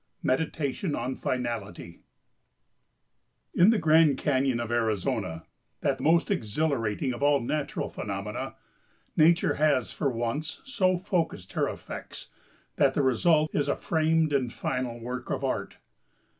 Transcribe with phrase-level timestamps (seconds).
[0.23, 2.01] MEDITATION ON FINALITY
[3.53, 5.43] In the Grand Canyon of Arizona,
[5.81, 8.55] that most exhilarating of all natural phenomena,
[9.15, 12.29] Nature has for once so focussed her effects,
[12.77, 15.77] that the result is a framed and final work of Art.